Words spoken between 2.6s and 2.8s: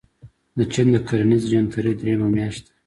ده.